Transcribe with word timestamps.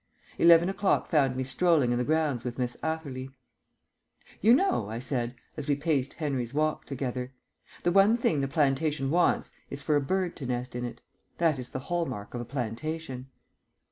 Eleven 0.39 0.67
o'clock 0.67 1.07
found 1.09 1.35
me 1.35 1.43
strolling 1.43 1.91
in 1.91 1.99
the 1.99 2.03
grounds 2.03 2.43
with 2.43 2.57
Miss 2.57 2.75
Atherley. 2.81 3.29
"You 4.41 4.55
know," 4.55 4.89
I 4.89 4.97
said, 4.97 5.35
as 5.55 5.67
we 5.67 5.75
paced 5.75 6.13
Henry's 6.15 6.55
Walk 6.55 6.85
together, 6.85 7.35
"the 7.83 7.91
one 7.91 8.17
thing 8.17 8.41
the 8.41 8.47
plantation 8.47 9.11
wants 9.11 9.51
is 9.69 9.83
for 9.83 9.95
a 9.95 10.01
bird 10.01 10.35
to 10.37 10.47
nest 10.47 10.75
in 10.75 10.85
it. 10.85 11.01
That 11.37 11.59
is 11.59 11.69
the 11.69 11.81
hall 11.93 12.07
mark 12.07 12.33
of 12.33 12.41
a 12.41 12.45
plantation." 12.45 13.29